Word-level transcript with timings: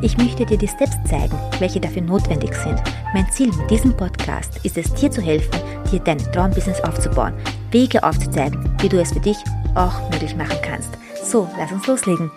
Ich 0.00 0.16
möchte 0.16 0.46
dir 0.46 0.56
die 0.56 0.68
Steps 0.68 0.96
zeigen, 1.10 1.36
welche 1.58 1.80
dafür 1.80 2.02
notwendig 2.02 2.54
sind. 2.54 2.80
Mein 3.12 3.28
Ziel 3.32 3.48
mit 3.48 3.68
diesem 3.68 3.96
Podcast 3.96 4.64
ist 4.64 4.78
es, 4.78 4.94
dir 4.94 5.10
zu 5.10 5.20
helfen, 5.20 5.60
dir 5.90 5.98
dein 5.98 6.18
Traumbusiness 6.18 6.80
aufzubauen, 6.82 7.34
Wege 7.72 8.00
aufzuzeigen, 8.04 8.72
wie 8.80 8.88
du 8.88 9.00
es 9.00 9.12
für 9.12 9.18
dich 9.18 9.36
auch 9.74 10.08
möglich 10.12 10.36
machen 10.36 10.56
kannst. 10.62 10.90
So, 11.24 11.50
lass 11.58 11.72
uns 11.72 11.84
loslegen. 11.88 12.30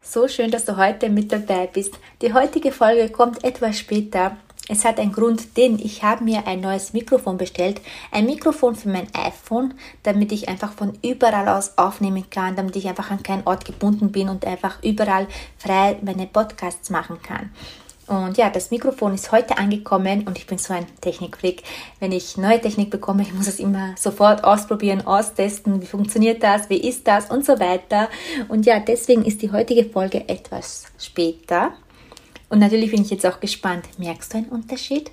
So 0.00 0.28
schön, 0.28 0.52
dass 0.52 0.64
du 0.64 0.76
heute 0.76 1.08
mit 1.08 1.32
dabei 1.32 1.66
bist. 1.66 1.98
Die 2.22 2.32
heutige 2.32 2.70
Folge 2.70 3.08
kommt 3.08 3.42
etwas 3.42 3.76
später, 3.80 4.36
es 4.70 4.84
hat 4.84 5.00
einen 5.00 5.12
Grund, 5.12 5.56
denn 5.56 5.78
ich 5.78 6.04
habe 6.04 6.22
mir 6.22 6.46
ein 6.46 6.60
neues 6.60 6.92
Mikrofon 6.92 7.36
bestellt. 7.36 7.80
Ein 8.12 8.26
Mikrofon 8.26 8.76
für 8.76 8.88
mein 8.88 9.08
iPhone, 9.14 9.74
damit 10.04 10.30
ich 10.30 10.48
einfach 10.48 10.72
von 10.72 10.96
überall 11.02 11.48
aus 11.48 11.76
aufnehmen 11.76 12.30
kann, 12.30 12.54
damit 12.54 12.76
ich 12.76 12.86
einfach 12.86 13.10
an 13.10 13.22
keinen 13.22 13.46
Ort 13.46 13.64
gebunden 13.64 14.12
bin 14.12 14.28
und 14.28 14.44
einfach 14.44 14.80
überall 14.82 15.26
frei 15.58 15.96
meine 16.02 16.26
Podcasts 16.26 16.88
machen 16.88 17.20
kann. 17.20 17.50
Und 18.06 18.38
ja, 18.38 18.50
das 18.50 18.70
Mikrofon 18.70 19.14
ist 19.14 19.30
heute 19.30 19.58
angekommen 19.58 20.24
und 20.26 20.38
ich 20.38 20.46
bin 20.46 20.58
so 20.58 20.72
ein 20.72 20.86
Technikfreak. 21.00 21.62
Wenn 21.98 22.12
ich 22.12 22.36
neue 22.36 22.60
Technik 22.60 22.90
bekomme, 22.90 23.22
ich 23.22 23.32
muss 23.32 23.46
es 23.46 23.60
immer 23.60 23.94
sofort 23.96 24.42
ausprobieren, 24.44 25.06
austesten, 25.06 25.80
wie 25.80 25.86
funktioniert 25.86 26.42
das, 26.42 26.68
wie 26.70 26.88
ist 26.88 27.06
das 27.06 27.30
und 27.30 27.44
so 27.44 27.58
weiter. 27.60 28.08
Und 28.48 28.66
ja, 28.66 28.80
deswegen 28.80 29.24
ist 29.24 29.42
die 29.42 29.52
heutige 29.52 29.84
Folge 29.84 30.28
etwas 30.28 30.86
später. 30.98 31.72
Und 32.50 32.58
natürlich 32.58 32.90
bin 32.90 33.02
ich 33.02 33.10
jetzt 33.10 33.24
auch 33.24 33.40
gespannt. 33.40 33.86
Merkst 33.96 34.34
du 34.34 34.38
einen 34.38 34.48
Unterschied? 34.48 35.10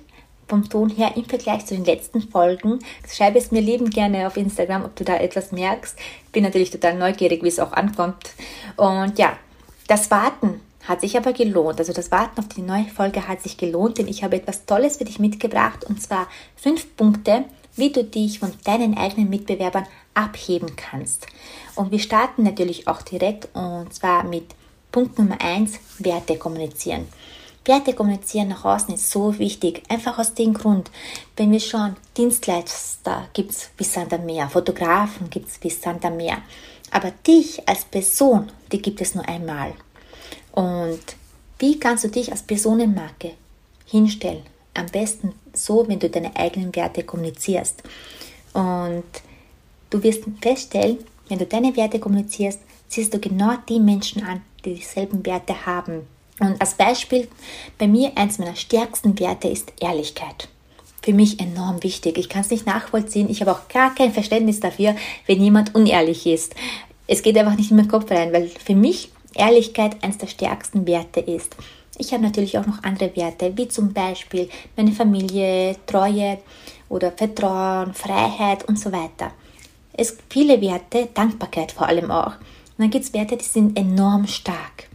Vom 0.48 0.68
Ton 0.68 0.88
her 0.90 1.12
im 1.16 1.24
Vergleich 1.24 1.66
zu 1.66 1.74
den 1.74 1.84
letzten 1.84 2.22
Folgen. 2.22 2.80
Schreibe 3.10 3.38
es 3.38 3.50
mir 3.50 3.60
lieben 3.60 3.90
gerne 3.90 4.26
auf 4.26 4.36
Instagram, 4.36 4.84
ob 4.84 4.96
du 4.96 5.04
da 5.04 5.16
etwas 5.16 5.52
merkst. 5.52 5.96
Bin 6.32 6.42
natürlich 6.42 6.70
total 6.70 6.94
neugierig, 6.96 7.42
wie 7.42 7.48
es 7.48 7.60
auch 7.60 7.72
ankommt. 7.72 8.30
Und 8.76 9.18
ja, 9.18 9.38
das 9.86 10.10
Warten 10.10 10.60
hat 10.86 11.02
sich 11.02 11.16
aber 11.16 11.32
gelohnt. 11.32 11.78
Also 11.78 11.92
das 11.92 12.10
Warten 12.10 12.40
auf 12.40 12.48
die 12.48 12.62
neue 12.62 12.86
Folge 12.86 13.28
hat 13.28 13.42
sich 13.42 13.58
gelohnt, 13.58 13.98
denn 13.98 14.08
ich 14.08 14.24
habe 14.24 14.36
etwas 14.36 14.64
Tolles 14.64 14.96
für 14.96 15.04
dich 15.04 15.18
mitgebracht 15.18 15.84
und 15.84 16.02
zwar 16.02 16.28
fünf 16.56 16.96
Punkte, 16.96 17.44
wie 17.76 17.92
du 17.92 18.02
dich 18.02 18.38
von 18.40 18.52
deinen 18.64 18.96
eigenen 18.96 19.30
Mitbewerbern 19.30 19.86
abheben 20.14 20.74
kannst. 20.76 21.26
Und 21.76 21.92
wir 21.92 22.00
starten 22.00 22.42
natürlich 22.42 22.88
auch 22.88 23.02
direkt 23.02 23.48
und 23.54 23.92
zwar 23.94 24.24
mit 24.24 24.46
Punkt 24.92 25.18
Nummer 25.18 25.40
eins: 25.40 25.78
Werte 25.98 26.36
kommunizieren. 26.36 27.08
Werte 27.68 27.92
kommunizieren 27.92 28.48
nach 28.48 28.64
außen 28.64 28.94
ist 28.94 29.10
so 29.10 29.38
wichtig. 29.38 29.82
Einfach 29.88 30.18
aus 30.18 30.32
dem 30.32 30.54
Grund, 30.54 30.90
wenn 31.36 31.52
wir 31.52 31.60
schauen, 31.60 31.96
Dienstleister 32.16 33.28
gibt 33.34 33.50
es 33.50 33.68
bis 33.76 33.92
Santa 33.92 34.16
Meer, 34.16 34.48
Fotografen 34.48 35.28
gibt 35.28 35.48
es 35.48 35.58
bis 35.58 35.80
Santa 35.80 36.08
Meer. 36.08 36.38
Aber 36.90 37.10
dich 37.26 37.68
als 37.68 37.84
Person, 37.84 38.50
die 38.72 38.80
gibt 38.80 39.02
es 39.02 39.14
nur 39.14 39.28
einmal. 39.28 39.74
Und 40.52 41.00
wie 41.58 41.78
kannst 41.78 42.04
du 42.04 42.08
dich 42.08 42.32
als 42.32 42.42
Personenmarke 42.42 43.32
hinstellen? 43.84 44.44
Am 44.72 44.86
besten 44.86 45.34
so, 45.52 45.86
wenn 45.88 45.98
du 45.98 46.08
deine 46.08 46.34
eigenen 46.36 46.74
Werte 46.74 47.02
kommunizierst. 47.02 47.82
Und 48.54 49.04
du 49.90 50.02
wirst 50.02 50.22
feststellen, 50.40 50.98
wenn 51.28 51.38
du 51.38 51.44
deine 51.44 51.76
Werte 51.76 51.98
kommunizierst, 51.98 52.60
ziehst 52.88 53.12
du 53.12 53.18
genau 53.18 53.56
die 53.68 53.80
Menschen 53.80 54.24
an, 54.24 54.42
dieselben 54.64 55.24
Werte 55.24 55.66
haben. 55.66 56.06
Und 56.40 56.60
als 56.60 56.74
Beispiel, 56.74 57.28
bei 57.78 57.88
mir 57.88 58.12
eins 58.16 58.38
meiner 58.38 58.56
stärksten 58.56 59.18
Werte 59.18 59.48
ist 59.48 59.72
Ehrlichkeit. 59.80 60.48
Für 61.02 61.12
mich 61.12 61.40
enorm 61.40 61.82
wichtig. 61.82 62.18
Ich 62.18 62.28
kann 62.28 62.42
es 62.42 62.50
nicht 62.50 62.66
nachvollziehen. 62.66 63.30
Ich 63.30 63.40
habe 63.40 63.52
auch 63.52 63.68
gar 63.68 63.94
kein 63.94 64.12
Verständnis 64.12 64.60
dafür, 64.60 64.94
wenn 65.26 65.42
jemand 65.42 65.74
unehrlich 65.74 66.26
ist. 66.26 66.54
Es 67.06 67.22
geht 67.22 67.38
einfach 67.38 67.56
nicht 67.56 67.70
in 67.70 67.76
meinen 67.76 67.88
Kopf 67.88 68.10
rein, 68.10 68.32
weil 68.32 68.48
für 68.48 68.74
mich 68.74 69.10
Ehrlichkeit 69.34 70.02
eines 70.02 70.18
der 70.18 70.26
stärksten 70.26 70.86
Werte 70.86 71.20
ist. 71.20 71.56
Ich 71.96 72.12
habe 72.12 72.22
natürlich 72.22 72.58
auch 72.58 72.66
noch 72.66 72.82
andere 72.84 73.14
Werte, 73.16 73.56
wie 73.56 73.68
zum 73.68 73.92
Beispiel 73.92 74.48
meine 74.76 74.92
Familie, 74.92 75.76
Treue 75.86 76.38
oder 76.88 77.10
Vertrauen, 77.10 77.92
Freiheit 77.92 78.68
und 78.68 78.78
so 78.78 78.92
weiter. 78.92 79.32
Es 79.92 80.16
gibt 80.16 80.32
viele 80.32 80.60
Werte, 80.60 81.08
Dankbarkeit 81.12 81.72
vor 81.72 81.88
allem 81.88 82.10
auch. 82.10 82.34
Und 82.78 82.84
dann 82.84 82.90
gibt 82.90 83.04
es 83.04 83.12
Werte, 83.12 83.36
die 83.36 83.44
sind 83.44 83.76
enorm 83.76 84.28
stark. 84.28 84.88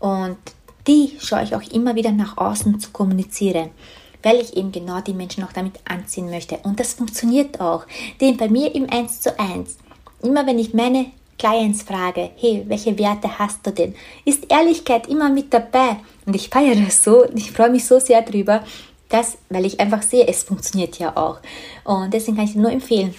Und 0.00 0.38
die 0.86 1.12
schaue 1.20 1.42
ich 1.44 1.54
auch 1.54 1.62
immer 1.72 1.94
wieder 1.94 2.10
nach 2.10 2.38
außen 2.38 2.80
zu 2.80 2.90
kommunizieren, 2.90 3.70
weil 4.22 4.40
ich 4.40 4.56
eben 4.56 4.72
genau 4.72 5.00
die 5.00 5.12
Menschen 5.12 5.44
auch 5.44 5.52
damit 5.52 5.74
anziehen 5.84 6.30
möchte. 6.30 6.56
Und 6.62 6.80
das 6.80 6.94
funktioniert 6.94 7.60
auch. 7.60 7.86
Denn 8.20 8.38
bei 8.38 8.48
mir 8.48 8.74
im 8.74 8.88
1 8.90 9.20
zu 9.20 9.38
1, 9.38 9.76
immer 10.22 10.46
wenn 10.46 10.58
ich 10.58 10.72
meine 10.72 11.06
Clients 11.38 11.82
frage, 11.82 12.30
hey, 12.36 12.64
welche 12.66 12.98
Werte 12.98 13.38
hast 13.38 13.66
du 13.66 13.72
denn, 13.72 13.94
ist 14.24 14.50
Ehrlichkeit 14.50 15.06
immer 15.06 15.28
mit 15.28 15.52
dabei. 15.52 15.98
Und 16.24 16.34
ich 16.34 16.48
feiere 16.48 16.76
das 16.76 17.04
so 17.04 17.26
und 17.26 17.36
ich 17.36 17.52
freue 17.52 17.70
mich 17.70 17.84
so 17.84 17.98
sehr 17.98 18.22
drüber, 18.22 18.64
dass, 19.08 19.36
weil 19.50 19.66
ich 19.66 19.78
einfach 19.78 20.02
sehe, 20.02 20.26
es 20.26 20.44
funktioniert 20.44 20.98
ja 20.98 21.16
auch. 21.16 21.40
Und 21.84 22.14
deswegen 22.14 22.36
kann 22.36 22.46
ich 22.46 22.54
dir 22.54 22.60
nur 22.60 22.72
empfehlen, 22.72 23.14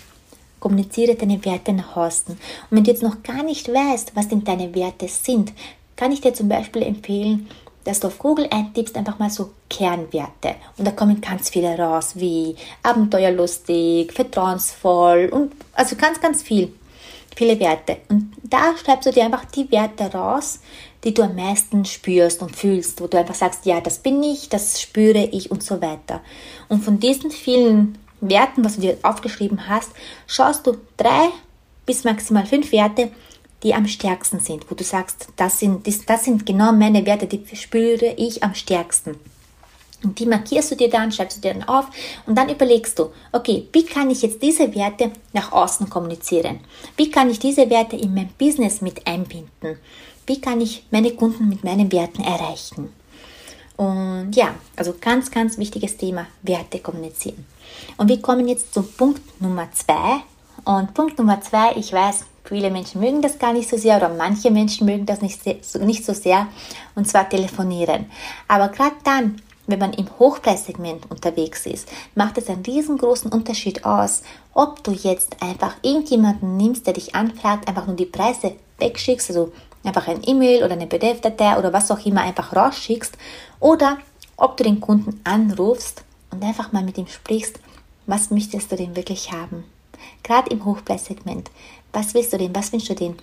Kommuniziere 0.63 1.15
deine 1.15 1.43
Werte 1.43 1.73
nach 1.73 1.97
außen. 1.97 2.35
Und 2.35 2.39
wenn 2.69 2.85
du 2.85 2.91
jetzt 2.91 3.03
noch 3.03 3.21
gar 3.21 3.43
nicht 3.43 3.67
weißt, 3.67 4.15
was 4.15 4.29
denn 4.29 4.45
deine 4.45 4.73
Werte 4.73 5.09
sind, 5.09 5.51
kann 5.97 6.13
ich 6.13 6.21
dir 6.21 6.33
zum 6.33 6.47
Beispiel 6.47 6.83
empfehlen, 6.83 7.49
dass 7.83 7.99
du 7.99 8.07
auf 8.07 8.17
Google 8.17 8.47
eintippst, 8.49 8.95
einfach 8.95 9.19
mal 9.19 9.29
so 9.29 9.51
Kernwerte. 9.69 10.55
Und 10.77 10.87
da 10.87 10.91
kommen 10.91 11.19
ganz 11.19 11.49
viele 11.49 11.77
raus, 11.77 12.13
wie 12.15 12.55
abenteuerlustig, 12.81 14.13
vertrauensvoll 14.13 15.29
und 15.33 15.51
also 15.73 15.97
ganz, 15.97 16.21
ganz 16.21 16.41
viel. 16.41 16.73
Viele 17.35 17.59
Werte. 17.59 17.97
Und 18.07 18.31
da 18.41 18.73
schreibst 18.77 19.05
du 19.05 19.11
dir 19.11 19.25
einfach 19.25 19.43
die 19.43 19.69
Werte 19.69 20.13
raus, 20.13 20.61
die 21.03 21.13
du 21.13 21.23
am 21.23 21.35
meisten 21.35 21.83
spürst 21.83 22.41
und 22.41 22.55
fühlst, 22.55 23.01
wo 23.01 23.07
du 23.07 23.17
einfach 23.17 23.35
sagst, 23.35 23.65
ja, 23.65 23.81
das 23.81 23.97
bin 23.97 24.23
ich, 24.23 24.47
das 24.47 24.79
spüre 24.79 25.25
ich 25.25 25.51
und 25.51 25.61
so 25.61 25.81
weiter. 25.81 26.21
Und 26.69 26.85
von 26.85 27.01
diesen 27.01 27.31
vielen 27.31 27.97
Werten, 28.29 28.63
was 28.63 28.75
du 28.75 28.81
dir 28.81 28.97
aufgeschrieben 29.03 29.67
hast, 29.67 29.91
schaust 30.27 30.65
du 30.65 30.77
drei 30.97 31.29
bis 31.85 32.03
maximal 32.03 32.45
fünf 32.45 32.71
Werte, 32.71 33.11
die 33.63 33.73
am 33.73 33.87
stärksten 33.87 34.39
sind, 34.39 34.69
wo 34.69 34.75
du 34.75 34.83
sagst, 34.83 35.27
das 35.35 35.59
sind, 35.59 35.87
das, 35.87 36.05
das 36.05 36.25
sind 36.25 36.45
genau 36.45 36.71
meine 36.71 37.05
Werte, 37.05 37.27
die 37.27 37.43
spüre 37.55 38.13
ich 38.17 38.43
am 38.43 38.53
stärksten. 38.53 39.15
Und 40.03 40.19
die 40.19 40.25
markierst 40.25 40.71
du 40.71 40.75
dir 40.75 40.89
dann, 40.89 41.11
schreibst 41.13 41.37
du 41.37 41.41
dir 41.41 41.53
dann 41.53 41.63
auf 41.63 41.85
und 42.25 42.37
dann 42.37 42.49
überlegst 42.49 42.99
du, 42.99 43.11
okay, 43.31 43.67
wie 43.71 43.85
kann 43.85 44.09
ich 44.09 44.21
jetzt 44.21 44.41
diese 44.41 44.75
Werte 44.75 45.11
nach 45.31 45.53
außen 45.53 45.89
kommunizieren? 45.89 46.59
Wie 46.97 47.09
kann 47.09 47.29
ich 47.29 47.39
diese 47.39 47.69
Werte 47.69 47.95
in 47.95 48.13
mein 48.13 48.29
Business 48.37 48.81
mit 48.81 49.07
einbinden? 49.07 49.77
Wie 50.27 50.41
kann 50.41 50.59
ich 50.59 50.85
meine 50.91 51.11
Kunden 51.11 51.47
mit 51.47 51.63
meinen 51.63 51.91
Werten 51.91 52.21
erreichen? 52.21 52.89
Und 53.77 54.31
ja, 54.33 54.53
also 54.75 54.95
ganz, 54.99 55.31
ganz 55.31 55.57
wichtiges 55.57 55.97
Thema, 55.97 56.27
Werte 56.41 56.79
kommunizieren. 56.79 57.45
Und 57.97 58.07
wir 58.07 58.21
kommen 58.21 58.47
jetzt 58.47 58.73
zum 58.73 58.91
Punkt 58.91 59.41
Nummer 59.41 59.69
zwei. 59.71 60.21
Und 60.65 60.93
Punkt 60.93 61.17
Nummer 61.17 61.41
zwei, 61.41 61.73
ich 61.75 61.91
weiß, 61.91 62.25
viele 62.43 62.69
Menschen 62.69 63.01
mögen 63.01 63.21
das 63.21 63.39
gar 63.39 63.53
nicht 63.53 63.69
so 63.69 63.77
sehr 63.77 63.97
oder 63.97 64.09
manche 64.09 64.51
Menschen 64.51 64.85
mögen 64.85 65.05
das 65.05 65.21
nicht, 65.21 65.41
nicht 65.79 66.05
so 66.05 66.13
sehr, 66.13 66.47
und 66.95 67.07
zwar 67.07 67.27
telefonieren. 67.27 68.05
Aber 68.47 68.69
gerade 68.69 68.95
dann, 69.03 69.41
wenn 69.65 69.79
man 69.79 69.93
im 69.93 70.07
Hochpreissegment 70.19 71.09
unterwegs 71.09 71.65
ist, 71.65 71.89
macht 72.15 72.37
es 72.37 72.49
einen 72.49 72.63
riesengroßen 72.63 73.31
Unterschied 73.31 73.85
aus, 73.85 74.23
ob 74.53 74.83
du 74.83 74.91
jetzt 74.91 75.41
einfach 75.41 75.75
irgendjemanden 75.81 76.57
nimmst, 76.57 76.85
der 76.85 76.93
dich 76.93 77.15
anfragt, 77.15 77.67
einfach 77.67 77.87
nur 77.87 77.95
die 77.95 78.05
Preise 78.05 78.55
wegschickst, 78.77 79.29
also 79.29 79.51
einfach 79.83 80.07
ein 80.07 80.23
E-Mail 80.23 80.63
oder 80.63 80.73
eine 80.73 80.87
PDF-Datei 80.87 81.57
oder 81.57 81.73
was 81.73 81.91
auch 81.91 82.05
immer 82.05 82.21
einfach 82.21 82.55
rausschickst, 82.55 83.17
oder 83.59 83.97
ob 84.37 84.57
du 84.57 84.63
den 84.63 84.81
Kunden 84.81 85.21
anrufst 85.23 86.03
und 86.31 86.43
einfach 86.43 86.71
mal 86.71 86.83
mit 86.83 86.97
ihm 86.97 87.07
sprichst, 87.07 87.59
was 88.05 88.31
möchtest 88.31 88.71
du 88.71 88.75
denn 88.75 88.95
wirklich 88.95 89.31
haben? 89.31 89.63
Gerade 90.23 90.49
im 90.49 90.65
Hochpreissegment, 90.65 91.49
was 91.93 92.13
willst 92.13 92.33
du 92.33 92.37
denn, 92.37 92.55
was 92.55 92.71
wünschst 92.71 92.89
du 92.89 92.95
denn? 92.95 93.15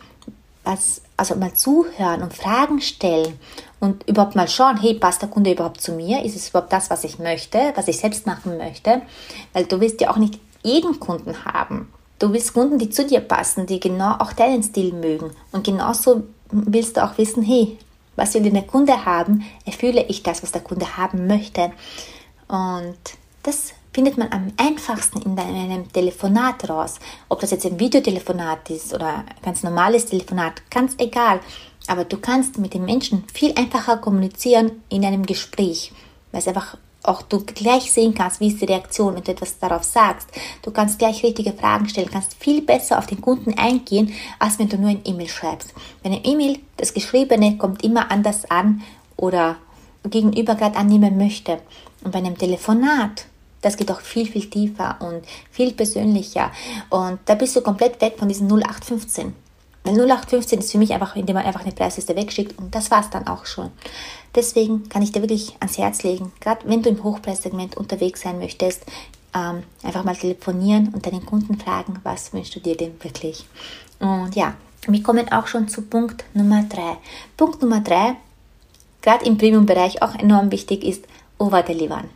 Was, 0.63 1.01
also 1.17 1.37
mal 1.37 1.55
zuhören 1.55 2.23
und 2.23 2.35
Fragen 2.35 2.81
stellen 2.81 3.39
und 3.81 4.07
überhaupt 4.07 4.37
mal 4.37 4.47
schauen, 4.49 4.79
hey, 4.79 4.95
passt 4.95 5.23
der 5.23 5.29
Kunde 5.29 5.53
überhaupt 5.53 5.81
zu 5.81 5.93
mir? 5.93 6.23
Ist 6.23 6.37
es 6.37 6.51
überhaupt 6.51 6.73
das, 6.73 6.91
was 6.91 7.05
ich 7.05 7.19
möchte, 7.19 7.73
was 7.75 7.89
ich 7.89 7.99
selbst 7.99 8.27
machen 8.27 8.59
möchte? 8.59 9.03
Weil 9.55 9.65
du 9.65 9.81
willst 9.81 10.01
ja 10.01 10.11
auch 10.11 10.19
nicht 10.19 10.39
jeden 10.63 11.01
Kunden 11.01 11.45
haben. 11.47 11.91
Du 12.19 12.33
willst 12.33 12.53
Kunden, 12.53 12.79
die 12.79 12.91
zu 12.91 13.07
dir 13.07 13.21
passen, 13.21 13.67
die 13.67 13.81
genau 13.81 14.17
auch 14.19 14.35
deinen 14.35 14.63
Stil 14.63 14.93
mögen. 14.93 15.31
Und 15.53 15.65
genauso 15.65 16.25
willst 16.53 16.97
du 16.97 17.05
auch 17.05 17.19
wissen, 17.19 17.43
hey, 17.43 17.79
Was 18.21 18.35
will 18.35 18.43
denn 18.43 18.53
der 18.53 18.65
Kunde 18.65 19.07
haben? 19.07 19.47
Erfülle 19.65 20.05
ich 20.09 20.23
das, 20.23 20.43
was 20.43 20.53
der 20.53 20.61
Kunde 20.61 20.99
haben 20.99 21.27
möchte? 21.27 21.73
Und 22.49 22.99
das 23.43 23.73
findet 23.95 24.19
man 24.19 24.31
am 24.31 24.53
einfachsten 24.59 25.23
in 25.23 25.39
einem 25.39 25.91
Telefonat 25.91 26.69
raus. 26.69 26.99
Ob 27.31 27.41
das 27.41 27.51
jetzt 27.51 27.65
ein 27.65 27.81
Videotelefonat 27.81 28.69
ist 28.69 28.93
oder 28.93 29.21
ein 29.21 29.25
ganz 29.43 29.63
normales 29.63 30.05
Telefonat, 30.05 30.71
ganz 30.71 30.95
egal. 30.99 31.41
Aber 31.87 32.05
du 32.05 32.19
kannst 32.19 32.59
mit 32.59 32.75
den 32.75 32.85
Menschen 32.85 33.25
viel 33.33 33.55
einfacher 33.57 33.97
kommunizieren 33.97 34.83
in 34.91 35.03
einem 35.05 35.25
Gespräch, 35.25 35.93
weil 36.31 36.41
es 36.41 36.49
einfach 36.49 36.77
auch 37.03 37.23
du 37.23 37.45
gleich 37.45 37.91
sehen 37.91 38.15
kannst, 38.15 38.41
wie 38.41 38.49
ist 38.49 38.61
die 38.61 38.67
Reaktion, 38.67 39.15
wenn 39.15 39.25
du 39.25 39.33
etwas 39.33 39.59
darauf 39.59 39.85
sagst. 39.85 40.29
Du 40.63 40.71
kannst 40.71 40.99
gleich 40.99 41.23
richtige 41.23 41.53
Fragen 41.53 41.89
stellen, 41.89 42.11
kannst 42.11 42.35
viel 42.35 42.63
besser 42.63 42.99
auf 42.99 43.07
den 43.07 43.21
Kunden 43.21 43.59
eingehen, 43.59 44.13
als 44.39 44.59
wenn 44.59 44.69
du 44.69 44.77
nur 44.77 44.91
ein 44.91 45.01
E-Mail 45.05 45.29
schreibst. 45.29 45.73
Wenn 46.03 46.13
ein 46.13 46.25
E-Mail, 46.25 46.59
das 46.77 46.93
Geschriebene 46.93 47.57
kommt 47.57 47.83
immer 47.83 48.11
anders 48.11 48.51
an 48.51 48.83
oder 49.17 49.57
gegenüber 50.05 50.55
gerade 50.55 50.77
annehmen 50.77 51.17
möchte. 51.17 51.61
Und 52.03 52.13
bei 52.13 52.19
einem 52.19 52.37
Telefonat, 52.37 53.27
das 53.63 53.77
geht 53.77 53.91
auch 53.91 54.01
viel, 54.01 54.27
viel 54.27 54.49
tiefer 54.49 54.97
und 55.01 55.23
viel 55.51 55.73
persönlicher. 55.73 56.51
Und 56.89 57.19
da 57.27 57.35
bist 57.35 57.57
du 57.57 57.61
komplett 57.61 58.01
weg 58.01 58.15
von 58.19 58.29
diesen 58.29 58.49
0815. 58.49 59.35
Weil 59.85 59.95
0815 59.95 60.59
ist 60.59 60.73
für 60.73 60.79
mich 60.79 60.93
einfach, 60.93 61.17
indem 61.17 61.37
man 61.37 61.47
einfach 61.47 61.63
eine 61.63 61.73
Preisliste 61.73 62.15
wegschickt 62.15 62.59
und 62.59 62.75
das 62.75 62.91
war 62.91 63.01
es 63.01 63.11
dann 63.11 63.27
auch 63.27 63.47
schon. 63.47 63.71
Deswegen 64.35 64.89
kann 64.89 65.03
ich 65.03 65.13
dir 65.13 65.23
wirklich 65.23 65.57
ans 65.61 65.79
Herz 65.79 66.03
legen, 66.03 66.33
gerade 66.41 66.69
wenn 66.69 66.83
du 66.83 66.91
im 66.91 67.03
Hochpreissegment 67.03 67.77
unterwegs 67.77 68.21
sein 68.21 68.39
möchtest, 68.39 68.85
ähm, 69.35 69.63
einfach 69.83 70.05
mal 70.05 70.17
telefonieren 70.17 70.89
und 70.93 71.07
deinen 71.07 71.25
Kunden 71.25 71.59
fragen, 71.59 72.01
was 72.03 72.33
wünschst 72.33 72.55
du 72.57 72.61
dir 72.61 72.77
denn 72.77 73.03
wirklich? 73.03 73.47
Und 73.99 74.35
ja, 74.35 74.55
wir 74.87 75.03
kommen 75.03 75.31
auch 75.33 75.47
schon 75.47 75.69
zu 75.69 75.83
Punkt 75.83 76.25
Nummer 76.35 76.65
3. 76.69 76.97
Punkt 77.37 77.63
Nummer 77.63 77.81
3, 77.81 78.17
gerade 79.03 79.25
im 79.25 79.39
Premium-Bereich 79.39 80.03
auch 80.03 80.15
enorm 80.15 80.51
wichtig 80.51 80.85
ist, 80.85 81.05
overdelivern 81.39 82.09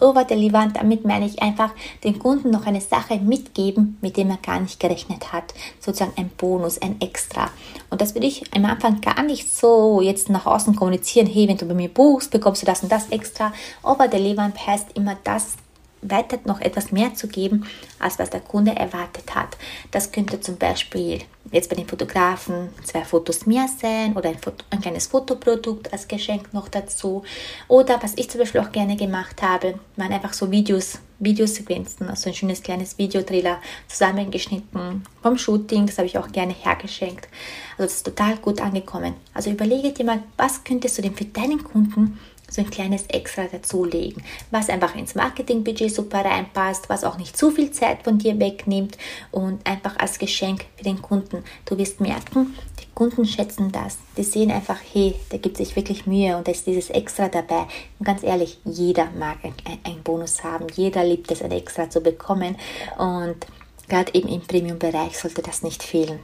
overdelivern. 0.00 0.72
Damit 0.72 1.04
meine 1.04 1.26
ich 1.26 1.42
einfach 1.42 1.70
den 2.04 2.18
Kunden 2.18 2.50
noch 2.50 2.66
eine 2.66 2.80
Sache 2.80 3.16
mitgeben, 3.18 3.98
mit 4.00 4.16
dem 4.16 4.30
er 4.30 4.38
gar 4.38 4.60
nicht 4.60 4.80
gerechnet 4.80 5.32
hat. 5.32 5.54
Sozusagen 5.80 6.12
ein 6.16 6.30
Bonus, 6.36 6.80
ein 6.80 7.00
Extra. 7.00 7.50
Und 7.90 8.00
das 8.00 8.14
würde 8.14 8.26
ich 8.26 8.44
am 8.54 8.64
Anfang 8.64 9.00
gar 9.00 9.22
nicht 9.22 9.54
so 9.54 10.00
jetzt 10.00 10.28
nach 10.28 10.46
außen 10.46 10.76
kommunizieren. 10.76 11.26
Hey, 11.26 11.48
wenn 11.48 11.56
du 11.56 11.66
bei 11.66 11.74
mir 11.74 11.88
buchst, 11.88 12.30
bekommst 12.30 12.62
du 12.62 12.66
das 12.66 12.82
und 12.82 12.92
das 12.92 13.08
extra. 13.08 13.52
Overdelivern 13.82 14.52
heißt 14.66 14.88
immer 14.94 15.16
das 15.24 15.56
weiter 16.02 16.38
noch 16.44 16.60
etwas 16.60 16.92
mehr 16.92 17.14
zu 17.14 17.28
geben, 17.28 17.66
als 17.98 18.18
was 18.18 18.30
der 18.30 18.40
Kunde 18.40 18.76
erwartet 18.76 19.34
hat. 19.34 19.56
Das 19.90 20.12
könnte 20.12 20.40
zum 20.40 20.56
Beispiel 20.56 21.20
jetzt 21.52 21.70
bei 21.70 21.76
den 21.76 21.86
Fotografen 21.86 22.68
zwei 22.84 23.04
Fotos 23.04 23.46
mehr 23.46 23.66
sein 23.68 24.14
oder 24.16 24.30
ein, 24.30 24.38
Foto, 24.38 24.64
ein 24.70 24.80
kleines 24.80 25.06
Fotoprodukt 25.06 25.92
als 25.92 26.08
Geschenk 26.08 26.52
noch 26.52 26.68
dazu. 26.68 27.22
Oder 27.68 28.02
was 28.02 28.14
ich 28.16 28.30
zum 28.30 28.40
Beispiel 28.40 28.60
auch 28.60 28.72
gerne 28.72 28.96
gemacht 28.96 29.42
habe, 29.42 29.78
waren 29.96 30.12
einfach 30.12 30.32
so 30.32 30.50
Videos, 30.50 30.98
Videosequenzen, 31.18 32.08
also 32.08 32.30
ein 32.30 32.34
schönes 32.34 32.62
kleines 32.62 32.98
Videotrailer 32.98 33.60
zusammengeschnitten 33.88 35.04
vom 35.22 35.38
Shooting. 35.38 35.86
Das 35.86 35.98
habe 35.98 36.06
ich 36.06 36.18
auch 36.18 36.30
gerne 36.32 36.54
hergeschenkt. 36.54 37.28
Also 37.72 37.84
das 37.84 37.94
ist 37.94 38.04
total 38.04 38.36
gut 38.36 38.60
angekommen. 38.60 39.14
Also 39.32 39.50
überlege 39.50 39.92
dir 39.92 40.04
mal, 40.04 40.22
was 40.36 40.64
könntest 40.64 40.98
du 40.98 41.02
denn 41.02 41.14
für 41.14 41.24
deinen 41.24 41.62
Kunden 41.62 42.18
so 42.50 42.62
ein 42.62 42.70
kleines 42.70 43.06
Extra 43.08 43.44
dazulegen, 43.44 44.22
was 44.50 44.68
einfach 44.68 44.94
ins 44.94 45.14
Marketingbudget 45.14 45.92
super 45.92 46.24
reinpasst, 46.24 46.88
was 46.88 47.04
auch 47.04 47.18
nicht 47.18 47.36
zu 47.36 47.50
viel 47.50 47.70
Zeit 47.70 48.04
von 48.04 48.18
dir 48.18 48.38
wegnimmt 48.38 48.96
und 49.30 49.66
einfach 49.66 49.96
als 49.98 50.18
Geschenk 50.18 50.64
für 50.76 50.84
den 50.84 51.02
Kunden. 51.02 51.44
Du 51.64 51.76
wirst 51.76 52.00
merken, 52.00 52.54
die 52.80 52.86
Kunden 52.94 53.26
schätzen 53.26 53.72
das. 53.72 53.98
Die 54.16 54.22
sehen 54.22 54.50
einfach, 54.50 54.78
hey, 54.92 55.14
da 55.30 55.38
gibt 55.38 55.56
sich 55.56 55.74
wirklich 55.76 56.06
Mühe 56.06 56.36
und 56.36 56.46
da 56.46 56.52
ist 56.52 56.66
dieses 56.66 56.90
Extra 56.90 57.28
dabei. 57.28 57.66
Und 57.98 58.04
ganz 58.04 58.22
ehrlich, 58.22 58.58
jeder 58.64 59.10
mag 59.18 59.38
einen 59.84 60.02
Bonus 60.02 60.44
haben, 60.44 60.66
jeder 60.74 61.04
liebt 61.04 61.30
es, 61.30 61.42
ein 61.42 61.50
Extra 61.50 61.90
zu 61.90 62.00
bekommen 62.00 62.56
und 62.98 63.46
gerade 63.88 64.14
eben 64.14 64.28
im 64.28 64.40
Premium-Bereich 64.40 65.18
sollte 65.18 65.42
das 65.42 65.62
nicht 65.62 65.82
fehlen. 65.82 66.20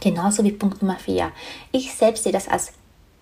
Genauso 0.00 0.44
wie 0.44 0.52
Punkt 0.52 0.82
Nummer 0.82 0.96
4. 0.98 1.32
Ich 1.72 1.92
selbst 1.92 2.24
sehe 2.24 2.32
das 2.32 2.48
als 2.48 2.72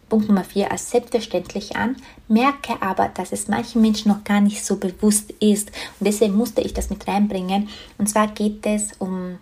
Punkt 0.09 0.29
Nummer 0.29 0.45
4 0.45 0.71
als 0.71 0.91
selbstverständlich 0.91 1.77
an, 1.77 1.97
merke 2.29 2.81
aber, 2.81 3.09
dass 3.09 3.33
es 3.33 3.49
manchen 3.49 3.83
Menschen 3.83 4.11
noch 4.11 4.25
gar 4.25 4.41
nicht 4.41 4.65
so 4.65 4.77
bewusst 4.77 5.31
ist. 5.41 5.71
Und 6.01 6.07
deswegen 6.07 6.37
musste 6.37 6.61
ich 6.61 6.75
das 6.75 6.91
mit 6.91 7.07
reinbringen. 7.07 7.69
Und 7.99 8.09
zwar 8.09 8.29
geht 8.29 8.65
es 8.67 8.93
um 8.99 9.39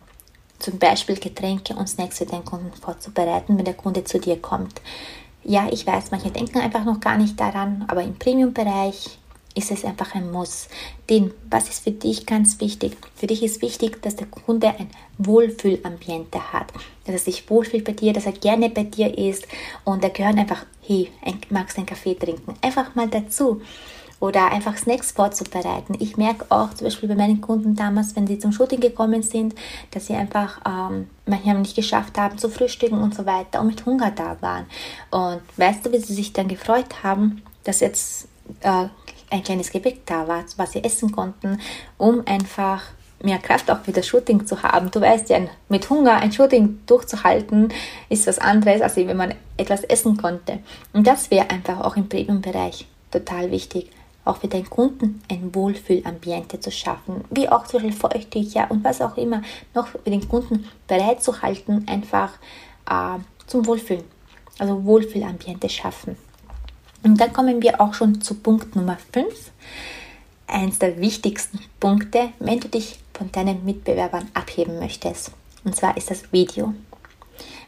zum 0.58 0.78
Beispiel 0.78 1.16
Getränke 1.16 1.74
und 1.74 1.88
Snacks 1.88 2.18
für 2.18 2.26
den 2.26 2.44
Kunden 2.44 2.72
vorzubereiten, 2.72 3.58
wenn 3.58 3.64
der 3.64 3.74
Kunde 3.74 4.04
zu 4.04 4.18
dir 4.18 4.40
kommt. 4.40 4.80
Ja, 5.44 5.68
ich 5.70 5.86
weiß, 5.86 6.10
manche 6.10 6.30
denken 6.30 6.58
einfach 6.58 6.84
noch 6.84 6.98
gar 6.98 7.18
nicht 7.18 7.38
daran, 7.38 7.84
aber 7.88 8.02
im 8.02 8.18
Premium-Bereich 8.18 9.18
ist 9.56 9.70
es 9.70 9.84
einfach 9.84 10.14
ein 10.14 10.30
Muss. 10.30 10.68
Denn 11.10 11.32
was 11.50 11.68
ist 11.68 11.82
für 11.82 11.90
dich 11.90 12.26
ganz 12.26 12.60
wichtig? 12.60 12.96
Für 13.14 13.26
dich 13.26 13.42
ist 13.42 13.62
wichtig, 13.62 14.02
dass 14.02 14.16
der 14.16 14.26
Kunde 14.26 14.68
ein 14.68 14.90
Wohlfühlambiente 15.18 16.52
hat, 16.52 16.72
dass 17.04 17.14
er 17.14 17.18
sich 17.18 17.48
wohlfühlt 17.50 17.84
bei 17.84 17.92
dir, 17.92 18.12
dass 18.12 18.26
er 18.26 18.32
gerne 18.32 18.70
bei 18.70 18.84
dir 18.84 19.16
ist 19.16 19.48
und 19.84 20.04
da 20.04 20.08
gehören 20.08 20.38
einfach, 20.38 20.66
hey, 20.82 21.10
magst 21.50 21.76
du 21.76 21.80
einen 21.80 21.86
Kaffee 21.86 22.14
trinken? 22.14 22.54
Einfach 22.60 22.94
mal 22.94 23.08
dazu 23.08 23.62
oder 24.20 24.50
einfach 24.50 24.76
Snacks 24.76 25.12
vorzubereiten. 25.12 25.96
Ich 26.00 26.16
merke 26.16 26.46
auch 26.48 26.72
zum 26.74 26.86
Beispiel 26.86 27.08
bei 27.08 27.14
meinen 27.14 27.40
Kunden 27.40 27.74
damals, 27.74 28.16
wenn 28.16 28.26
sie 28.26 28.38
zum 28.38 28.52
Shooting 28.52 28.80
gekommen 28.80 29.22
sind, 29.22 29.54
dass 29.90 30.06
sie 30.06 30.14
einfach 30.14 30.60
ähm, 30.66 31.08
manchmal 31.26 31.58
nicht 31.58 31.76
geschafft 31.76 32.18
haben 32.18 32.38
zu 32.38 32.48
frühstücken 32.48 32.98
und 32.98 33.14
so 33.14 33.26
weiter 33.26 33.60
und 33.60 33.68
mit 33.68 33.84
Hunger 33.84 34.10
da 34.10 34.36
waren. 34.40 34.66
Und 35.10 35.42
weißt 35.56 35.84
du, 35.84 35.92
wie 35.92 35.98
sie 35.98 36.14
sich 36.14 36.32
dann 36.32 36.48
gefreut 36.48 37.02
haben, 37.02 37.42
dass 37.64 37.80
jetzt 37.80 38.28
äh, 38.60 38.86
ein 39.31 39.43
kleines 39.43 39.70
Gebäck 39.70 40.06
da 40.06 40.28
war, 40.28 40.44
was 40.56 40.73
sie 40.73 40.84
essen 40.84 41.12
konnten, 41.12 41.61
um 41.99 42.23
einfach 42.26 42.82
mehr 43.23 43.38
Kraft 43.38 43.70
auch 43.70 43.81
für 43.81 43.93
das 43.93 44.06
Shooting 44.06 44.46
zu 44.46 44.62
haben. 44.62 44.90
Du 44.90 45.00
weißt 45.00 45.28
ja, 45.31 45.40
mit 45.69 45.88
Hunger 45.88 46.17
ein 46.17 46.32
Shooting 46.32 46.81
durchzuhalten, 46.87 47.73
ist 48.08 48.26
was 48.26 48.38
anderes, 48.38 48.82
als 48.82 48.96
wenn 48.96 49.17
man 49.17 49.34
etwas 49.56 49.84
essen 49.84 50.17
konnte. 50.17 50.61
Und 50.93 51.06
das 51.06 51.31
wäre 51.31 51.50
einfach 51.50 51.81
auch 51.81 51.96
im 51.96 52.08
Premium-Bereich 52.08 52.87
total 53.11 53.50
wichtig, 53.50 53.90
auch 54.25 54.38
für 54.38 54.49
deinen 54.49 54.69
Kunden 54.69 55.23
ein 55.31 55.55
Wohlfühlambiente 55.55 56.61
zu 56.61 56.70
schaffen, 56.70 57.25
wie 57.31 57.49
auch 57.49 57.64
zum 57.64 57.81
Beispiel 57.81 57.99
Feuchttücher 57.99 58.67
und 58.70 58.84
was 58.84 59.00
auch 59.00 59.17
immer 59.17 59.43
noch 59.75 59.87
für 59.87 59.99
den 60.05 60.28
Kunden 60.28 60.69
bereit 60.87 61.23
zu 61.23 61.43
halten, 61.43 61.87
einfach 61.88 62.32
äh, 62.90 63.19
zum 63.46 63.67
Wohlfühlen, 63.67 64.05
also 64.58 64.84
Wohlfühlambiente 64.84 65.69
schaffen. 65.69 66.17
Und 67.06 67.20
dann 67.20 67.32
kommen 67.32 67.62
wir 67.62 67.80
auch 67.80 67.94
schon 67.94 68.20
zu 68.20 68.34
Punkt 68.34 68.74
Nummer 68.74 68.98
5. 69.12 69.32
Eins 70.48 70.80
der 70.80 71.00
wichtigsten 71.00 71.60
Punkte, 71.78 72.30
wenn 72.40 72.58
du 72.58 72.66
dich 72.66 72.98
von 73.14 73.30
deinen 73.30 73.64
Mitbewerbern 73.64 74.28
abheben 74.34 74.80
möchtest. 74.80 75.30
Und 75.62 75.76
zwar 75.76 75.96
ist 75.96 76.10
das 76.10 76.32
Video. 76.32 76.75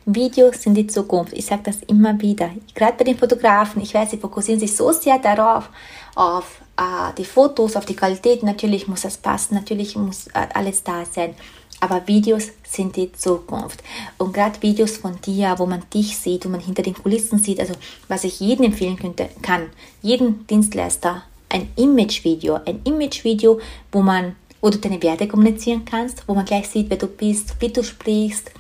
Videos 0.05 0.63
sind 0.63 0.75
die 0.75 0.89
Zukunft. 0.89 1.35
Ich 1.35 1.47
sage 1.47 1.63
das 1.67 1.83
immer 1.83 2.21
wieder. 2.21 2.51
Gerade 2.75 2.97
bei 2.97 3.05
den 3.05 3.17
Fotografen, 3.17 3.81
ich 3.81 3.95
weiß, 3.95 4.11
sie 4.11 4.19
fokussieren 4.19 4.59
sich 4.59 4.75
so 4.75 4.91
sehr 4.91 5.21
darauf, 5.21 5.71
auf 6.17 6.61
äh, 6.77 7.15
die 7.17 7.25
Fotos, 7.25 7.77
auf 7.77 7.87
die 7.87 7.95
Qualität. 7.95 8.43
Natürlich 8.43 8.89
muss 8.89 9.03
das 9.03 9.19
passen, 9.19 9.55
natürlich 9.55 9.95
muss 9.95 10.27
äh, 10.29 10.49
alles 10.53 10.83
da 10.83 11.05
sein. 11.05 11.37
Aber 11.81 12.07
Videos 12.07 12.49
sind 12.65 12.97
die 12.97 13.13
Zukunft. 13.13 13.83
Und 14.19 14.33
gerade 14.33 14.61
Videos 14.63 14.97
von 14.97 15.21
dir, 15.21 15.55
wo 15.59 15.67
man 15.67 15.83
dich 15.95 16.17
sieht, 16.17 16.45
wo 16.45 16.49
man 16.49 16.61
hinter 16.61 16.83
den 16.83 16.95
Kulissen 16.95 17.39
sieht, 17.39 17.61
also 17.61 17.75
was 18.09 18.25
ich 18.25 18.41
jedem 18.41 18.67
empfehlen 18.67 18.97
könnte, 18.97 19.29
kann, 19.43 19.71
jeden 20.03 20.47
Dienstleister, 20.47 21.23
ein 21.49 21.69
Imagevideo, 21.77 22.61
ein 22.65 22.81
Imagevideo, 22.85 23.61
wo 23.93 24.03
man, 24.03 24.35
wo 24.61 24.71
du 24.71 24.79
deine 24.79 25.03
Werte 25.03 25.29
kommunizieren 25.29 25.85
kannst, 25.85 26.27
wo 26.27 26.35
man 26.35 26.45
gleich 26.45 26.69
sieht, 26.69 26.91
wer 26.91 26.99
du 26.99 27.07
bist, 27.07 27.55
wie 27.61 27.69
du 27.69 27.83
sprichst, 27.83 28.51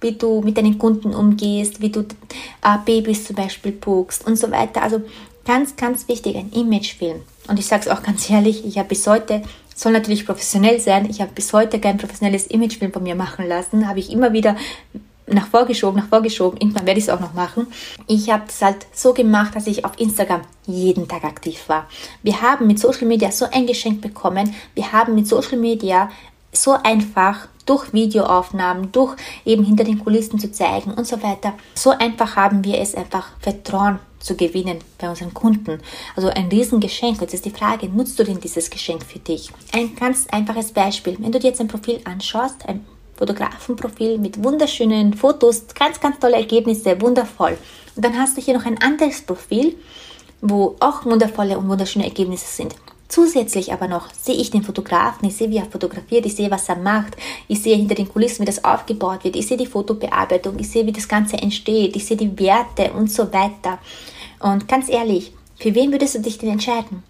wie 0.00 0.12
du 0.12 0.42
mit 0.42 0.58
deinen 0.58 0.78
Kunden 0.78 1.14
umgehst, 1.14 1.80
wie 1.80 1.90
du 1.90 2.00
äh, 2.00 2.78
Babys 2.84 3.24
zum 3.24 3.36
Beispiel 3.36 3.72
buchst 3.72 4.26
und 4.26 4.36
so 4.36 4.50
weiter. 4.50 4.82
Also 4.82 5.00
ganz, 5.44 5.76
ganz 5.76 6.08
wichtig, 6.08 6.36
ein 6.36 6.52
Imagefilm. 6.52 7.22
Und 7.48 7.58
ich 7.58 7.66
sage 7.66 7.82
es 7.86 7.88
auch 7.88 8.02
ganz 8.04 8.28
ehrlich, 8.28 8.64
ich 8.64 8.78
habe 8.78 8.88
bis 8.88 9.06
heute 9.06 9.42
soll 9.76 9.92
natürlich 9.92 10.26
professionell 10.26 10.80
sein. 10.80 11.08
Ich 11.08 11.20
habe 11.20 11.30
bis 11.32 11.52
heute 11.52 11.78
kein 11.78 11.98
professionelles 11.98 12.46
Imagefilm 12.46 12.92
von 12.92 13.02
mir 13.02 13.14
machen 13.14 13.46
lassen. 13.46 13.86
Habe 13.86 14.00
ich 14.00 14.10
immer 14.10 14.32
wieder 14.32 14.56
nach 15.26 15.46
vorgeschoben, 15.46 16.00
nach 16.00 16.08
vorgeschoben. 16.08 16.58
Irgendwann 16.58 16.86
werde 16.86 16.98
ich 16.98 17.04
es 17.04 17.10
auch 17.10 17.20
noch 17.20 17.34
machen. 17.34 17.66
Ich 18.06 18.30
habe 18.30 18.44
es 18.48 18.62
halt 18.62 18.86
so 18.92 19.12
gemacht, 19.12 19.54
dass 19.54 19.66
ich 19.66 19.84
auf 19.84 19.92
Instagram 20.00 20.42
jeden 20.66 21.06
Tag 21.06 21.24
aktiv 21.24 21.68
war. 21.68 21.86
Wir 22.22 22.40
haben 22.40 22.66
mit 22.66 22.78
Social 22.78 23.06
Media 23.06 23.30
so 23.30 23.46
ein 23.52 23.66
Geschenk 23.66 24.00
bekommen. 24.00 24.54
Wir 24.74 24.92
haben 24.92 25.14
mit 25.14 25.28
Social 25.28 25.58
Media 25.58 26.10
so 26.52 26.72
einfach 26.72 27.48
durch 27.66 27.92
Videoaufnahmen, 27.92 28.92
durch 28.92 29.16
eben 29.44 29.64
hinter 29.64 29.84
den 29.84 29.98
Kulissen 29.98 30.38
zu 30.38 30.50
zeigen 30.52 30.94
und 30.94 31.06
so 31.06 31.22
weiter. 31.22 31.52
So 31.74 31.90
einfach 31.90 32.36
haben 32.36 32.64
wir 32.64 32.78
es 32.78 32.94
einfach 32.94 33.28
Vertrauen 33.40 33.98
zu 34.26 34.36
gewinnen 34.36 34.78
bei 34.98 35.08
unseren 35.08 35.32
Kunden. 35.32 35.80
Also 36.14 36.28
ein 36.28 36.48
Riesengeschenk. 36.48 37.20
Jetzt 37.20 37.34
ist 37.34 37.44
die 37.44 37.50
Frage, 37.50 37.88
nutzt 37.88 38.18
du 38.18 38.24
denn 38.24 38.40
dieses 38.40 38.68
Geschenk 38.68 39.04
für 39.04 39.20
dich? 39.20 39.50
Ein 39.72 39.94
ganz 39.94 40.26
einfaches 40.30 40.72
Beispiel. 40.72 41.16
Wenn 41.18 41.32
du 41.32 41.38
dir 41.38 41.48
jetzt 41.48 41.60
ein 41.60 41.68
Profil 41.68 42.00
anschaust, 42.04 42.68
ein 42.68 42.84
Fotografenprofil 43.16 44.18
mit 44.18 44.42
wunderschönen 44.42 45.14
Fotos, 45.14 45.64
ganz, 45.74 46.00
ganz 46.00 46.18
tolle 46.18 46.36
Ergebnisse, 46.36 47.00
wundervoll. 47.00 47.56
Und 47.94 48.04
dann 48.04 48.18
hast 48.18 48.36
du 48.36 48.42
hier 48.42 48.54
noch 48.54 48.66
ein 48.66 48.80
anderes 48.82 49.22
Profil, 49.22 49.76
wo 50.42 50.76
auch 50.80 51.04
wundervolle 51.06 51.56
und 51.56 51.68
wunderschöne 51.68 52.04
Ergebnisse 52.04 52.46
sind. 52.46 52.74
Zusätzlich 53.08 53.72
aber 53.72 53.86
noch 53.86 54.12
sehe 54.12 54.34
ich 54.34 54.50
den 54.50 54.64
Fotografen, 54.64 55.28
ich 55.28 55.36
sehe, 55.36 55.48
wie 55.48 55.58
er 55.58 55.66
fotografiert, 55.66 56.26
ich 56.26 56.34
sehe, 56.34 56.50
was 56.50 56.68
er 56.68 56.76
macht, 56.76 57.16
ich 57.46 57.62
sehe 57.62 57.76
hinter 57.76 57.94
den 57.94 58.08
Kulissen, 58.08 58.42
wie 58.42 58.46
das 58.46 58.64
aufgebaut 58.64 59.22
wird, 59.22 59.36
ich 59.36 59.46
sehe 59.46 59.56
die 59.56 59.66
Fotobearbeitung, 59.66 60.58
ich 60.58 60.68
sehe, 60.68 60.84
wie 60.86 60.92
das 60.92 61.06
Ganze 61.06 61.36
entsteht, 61.36 61.94
ich 61.94 62.04
sehe 62.04 62.16
die 62.16 62.36
Werte 62.38 62.92
und 62.94 63.10
so 63.10 63.32
weiter. 63.32 63.78
Und 64.46 64.68
ganz 64.68 64.88
ehrlich, 64.88 65.32
für 65.58 65.74
wen 65.74 65.90
würdest 65.90 66.14
du 66.14 66.20
dich 66.20 66.38
denn 66.38 66.50
entscheiden? 66.50 67.02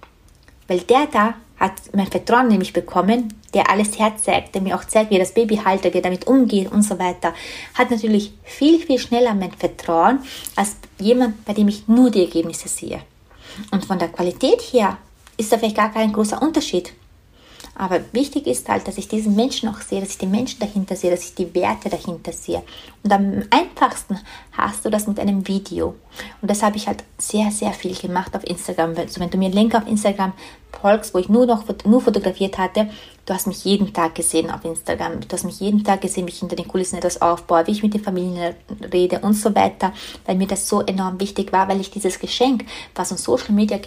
Weil 0.69 0.81
der 0.81 1.07
da 1.07 1.35
hat 1.59 1.73
mein 1.95 2.07
Vertrauen 2.07 2.49
nämlich 2.49 2.73
bekommen, 2.73 3.35
der 3.53 3.71
alles 3.71 3.99
herzeigt, 3.99 4.55
der 4.55 4.63
mir 4.63 4.75
auch 4.75 4.85
zeigt, 4.85 5.11
wie 5.11 5.17
er 5.17 5.21
das 5.21 5.35
Baby 5.35 5.57
haltet, 5.57 5.93
wie 5.93 5.99
er 5.99 6.03
damit 6.03 6.27
umgeht 6.27 6.73
und 6.73 6.83
so 6.83 6.99
weiter, 6.99 7.35
hat 7.75 7.91
natürlich 7.91 8.33
viel, 8.43 8.79
viel 8.79 8.99
schneller 8.99 9.35
mein 9.35 9.53
Vertrauen 9.53 10.21
als 10.55 10.77
jemand, 10.99 11.45
bei 11.45 11.53
dem 11.53 11.69
ich 11.69 11.87
nur 11.89 12.11
die 12.11 12.25
Ergebnisse 12.25 12.69
sehe. 12.69 13.01
Und 13.71 13.85
von 13.85 13.99
der 13.99 14.09
Qualität 14.09 14.61
her 14.73 14.97
ist 15.37 15.53
da 15.53 15.59
vielleicht 15.59 15.77
gar 15.77 15.93
kein 15.93 16.15
großer 16.15 16.41
Unterschied. 16.41 16.95
Aber 17.79 18.01
wichtig 18.13 18.47
ist 18.47 18.69
halt, 18.69 18.89
dass 18.89 18.97
ich 18.97 19.07
diesen 19.07 19.37
Menschen 19.37 19.69
auch 19.69 19.81
sehe, 19.81 20.01
dass 20.01 20.11
ich 20.11 20.19
die 20.19 20.27
Menschen 20.27 20.61
dahinter 20.61 20.97
sehe, 20.97 21.11
dass 21.11 21.25
ich 21.25 21.35
die 21.35 21.55
Werte 21.55 21.91
dahinter 21.91 22.33
sehe. 22.33 22.63
Und 23.03 23.13
am 23.13 23.43
einfachsten 23.51 24.19
hast 24.53 24.85
du 24.85 24.91
das 24.91 25.07
mit 25.07 25.21
einem 25.21 25.47
Video. 25.47 25.95
Und 26.41 26.51
das 26.51 26.63
habe 26.63 26.77
ich 26.77 26.87
halt 26.87 27.05
sehr, 27.19 27.51
sehr 27.51 27.73
viel 27.73 27.95
gemacht 27.95 28.35
auf 28.35 28.45
Instagram. 28.45 28.95
Also 28.97 29.21
wenn 29.21 29.31
du 29.31 29.37
mir 29.37 29.47
einen 29.47 29.55
Link 29.55 29.75
auf 29.75 29.87
Instagram 29.87 30.33
folgst, 30.81 31.15
wo 31.15 31.19
ich 31.19 31.29
nur 31.29 31.47
noch 31.47 31.65
nur 31.85 32.01
fotografiert 32.01 32.59
hatte, 32.59 32.89
du 33.25 33.35
hast 33.35 33.47
mich 33.47 33.65
jeden 33.65 33.93
Tag 33.93 34.15
gesehen 34.15 34.51
auf 34.51 34.65
Instagram. 34.65 35.21
Du 35.21 35.33
hast 35.33 35.45
mich 35.45 35.61
jeden 35.61 35.85
Tag 35.85 36.01
gesehen, 36.01 36.27
wie 36.27 36.31
ich 36.31 36.39
hinter 36.39 36.57
den 36.57 36.69
Kulissen 36.69 36.97
etwas 36.97 37.21
aufbaue, 37.21 37.67
wie 37.67 37.73
ich 37.73 37.83
mit 37.83 37.95
den 37.95 38.03
Familien 38.03 38.55
rede 38.93 39.21
und 39.21 39.35
so 39.35 39.55
weiter, 39.55 39.93
weil 40.25 40.37
mir 40.37 40.47
das 40.47 40.69
so 40.69 40.81
enorm 40.83 41.21
wichtig 41.21 41.53
war, 41.53 41.69
weil 41.69 41.81
ich 41.81 41.91
dieses 41.91 42.19
Geschenk, 42.19 42.65
was 42.95 43.11
uns 43.11 43.25
Social 43.25 43.53
Media 43.53 43.79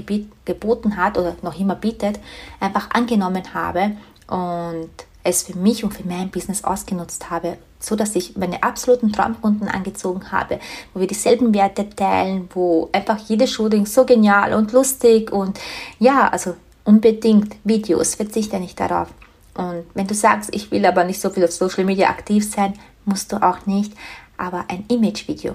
geboten 0.46 0.98
hat 0.98 1.18
oder 1.18 1.36
noch 1.42 1.60
immer 1.60 1.76
bietet, 1.76 2.20
einfach 2.60 2.90
angenommen 2.92 3.54
habe 3.54 3.92
und 4.28 4.90
es 5.24 5.44
für 5.44 5.58
mich 5.58 5.84
und 5.84 5.94
für 5.94 6.08
mein 6.08 6.30
Business 6.30 6.64
ausgenutzt 6.64 7.30
habe, 7.30 7.58
so 7.80 7.96
dass 7.96 8.16
ich 8.16 8.38
meine 8.38 8.64
absoluten 8.64 9.12
Traumkunden 9.12 9.68
angezogen 9.68 10.32
habe, 10.32 10.60
wo 10.94 11.00
wir 11.00 11.08
dieselben 11.08 11.54
Werte 11.54 11.90
teilen, 11.90 12.50
wo 12.54 12.90
einfach 12.92 13.18
jedes 13.28 13.52
Shooting 13.52 13.86
so 13.86 14.06
genial 14.06 14.54
und 14.54 14.72
lustig 14.72 15.32
und 15.32 15.60
ja, 16.00 16.28
also 16.28 16.56
unbedingt 16.84 17.56
Videos, 17.64 18.16
verzichte 18.16 18.60
nicht 18.60 18.80
darauf. 18.80 19.10
Und 19.56 19.86
wenn 19.94 20.08
du 20.08 20.14
sagst, 20.14 20.54
ich 20.54 20.72
will 20.72 20.86
aber 20.86 21.04
nicht 21.04 21.20
so 21.20 21.30
viel 21.30 21.44
auf 21.44 21.52
Social 21.52 21.84
Media 21.86 22.10
aktiv 22.10 22.50
sein, 22.50 22.74
musst 23.06 23.32
du 23.32 23.38
auch 23.38 23.66
nicht, 23.66 23.94
aber 24.38 24.66
ein 24.70 24.86
Image-Video 24.88 25.54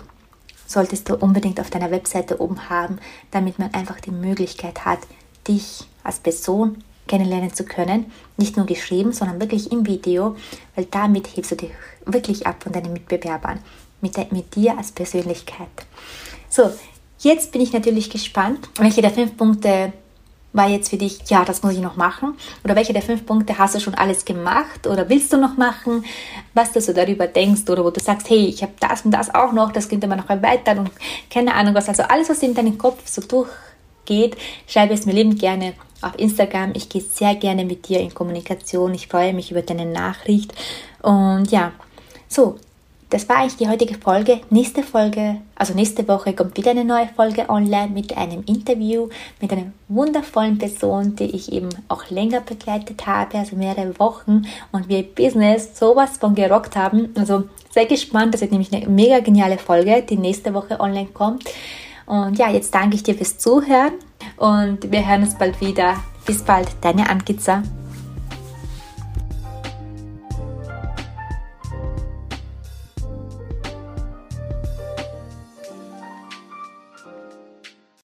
solltest 0.66 1.08
du 1.08 1.16
unbedingt 1.16 1.60
auf 1.60 1.70
deiner 1.70 1.90
Webseite 1.90 2.40
oben 2.40 2.68
haben, 2.68 2.98
damit 3.30 3.58
man 3.58 3.72
einfach 3.74 4.00
die 4.00 4.10
Möglichkeit 4.10 4.84
hat, 4.84 5.00
dich 5.46 5.84
als 6.02 6.18
Person 6.18 6.82
kennenlernen 7.06 7.52
zu 7.52 7.64
können. 7.64 8.10
Nicht 8.36 8.56
nur 8.56 8.66
geschrieben, 8.66 9.12
sondern 9.12 9.40
wirklich 9.40 9.70
im 9.72 9.86
Video, 9.86 10.36
weil 10.74 10.86
damit 10.86 11.36
hebst 11.36 11.52
du 11.52 11.56
dich 11.56 11.70
wirklich 12.06 12.46
ab 12.46 12.62
von 12.62 12.72
deinen 12.72 12.92
Mitbewerbern, 12.92 13.60
mit, 14.00 14.32
mit 14.32 14.54
dir 14.54 14.76
als 14.76 14.92
Persönlichkeit. 14.92 15.68
So, 16.48 16.70
jetzt 17.18 17.52
bin 17.52 17.60
ich 17.60 17.72
natürlich 17.72 18.10
gespannt, 18.10 18.68
welche 18.76 19.02
der 19.02 19.10
fünf 19.10 19.36
Punkte 19.36 19.92
war 20.54 20.68
jetzt 20.68 20.88
für 20.88 20.96
dich, 20.96 21.18
ja, 21.28 21.44
das 21.44 21.62
muss 21.62 21.74
ich 21.74 21.80
noch 21.80 21.96
machen? 21.96 22.34
Oder 22.64 22.76
welche 22.76 22.92
der 22.92 23.02
fünf 23.02 23.26
Punkte 23.26 23.58
hast 23.58 23.74
du 23.74 23.80
schon 23.80 23.94
alles 23.94 24.24
gemacht 24.24 24.86
oder 24.86 25.08
willst 25.08 25.32
du 25.32 25.36
noch 25.36 25.56
machen? 25.56 26.04
Was 26.54 26.72
du 26.72 26.80
so 26.80 26.92
darüber 26.92 27.26
denkst 27.26 27.68
oder 27.68 27.84
wo 27.84 27.90
du 27.90 28.00
sagst, 28.00 28.30
hey, 28.30 28.46
ich 28.46 28.62
habe 28.62 28.72
das 28.80 29.02
und 29.04 29.10
das 29.10 29.34
auch 29.34 29.52
noch, 29.52 29.72
das 29.72 29.88
könnte 29.88 30.06
man 30.06 30.18
noch 30.18 30.30
erweitern 30.30 30.78
und 30.78 30.90
keine 31.28 31.54
Ahnung 31.54 31.74
was. 31.74 31.88
Also 31.88 32.04
alles, 32.04 32.30
was 32.30 32.42
in 32.42 32.54
deinem 32.54 32.78
Kopf 32.78 33.02
so 33.04 33.20
durchgeht, 33.20 34.36
schreibe 34.68 34.94
es 34.94 35.06
mir 35.06 35.12
liebend 35.12 35.40
gerne 35.40 35.74
auf 36.00 36.16
Instagram. 36.18 36.72
Ich 36.74 36.88
gehe 36.88 37.02
sehr 37.02 37.34
gerne 37.34 37.64
mit 37.64 37.88
dir 37.88 37.98
in 37.98 38.14
Kommunikation. 38.14 38.94
Ich 38.94 39.08
freue 39.08 39.34
mich 39.34 39.50
über 39.50 39.62
deine 39.62 39.86
Nachricht. 39.86 40.54
Und 41.02 41.50
ja, 41.50 41.72
so, 42.28 42.56
das 43.14 43.28
war 43.28 43.36
eigentlich 43.36 43.56
die 43.56 43.68
heutige 43.68 43.94
Folge. 43.94 44.40
Nächste 44.50 44.82
Folge, 44.82 45.36
also 45.54 45.72
nächste 45.72 46.08
Woche 46.08 46.32
kommt 46.32 46.56
wieder 46.56 46.72
eine 46.72 46.84
neue 46.84 47.06
Folge 47.06 47.48
online 47.48 47.90
mit 47.90 48.16
einem 48.16 48.42
Interview 48.44 49.08
mit 49.40 49.52
einer 49.52 49.66
wundervollen 49.86 50.58
Person, 50.58 51.14
die 51.14 51.26
ich 51.26 51.52
eben 51.52 51.68
auch 51.86 52.10
länger 52.10 52.40
begleitet 52.40 53.06
habe, 53.06 53.38
also 53.38 53.54
mehrere 53.54 53.96
Wochen 54.00 54.46
und 54.72 54.88
wir 54.88 55.04
Business 55.04 55.78
sowas 55.78 56.16
von 56.16 56.34
gerockt 56.34 56.74
haben. 56.74 57.10
Also 57.16 57.44
sehr 57.70 57.86
gespannt, 57.86 58.34
das 58.34 58.40
wird 58.40 58.50
nämlich 58.50 58.72
eine 58.72 58.88
mega 58.88 59.20
geniale 59.20 59.58
Folge, 59.58 60.02
die 60.02 60.16
nächste 60.16 60.52
Woche 60.52 60.80
online 60.80 61.10
kommt. 61.14 61.44
Und 62.06 62.36
ja, 62.36 62.50
jetzt 62.50 62.74
danke 62.74 62.96
ich 62.96 63.04
dir 63.04 63.14
fürs 63.14 63.38
Zuhören 63.38 63.92
und 64.38 64.90
wir 64.90 65.06
hören 65.06 65.22
uns 65.22 65.38
bald 65.38 65.60
wieder. 65.60 65.98
Bis 66.26 66.42
bald, 66.42 66.66
deine 66.80 67.08
Ankiza. 67.08 67.62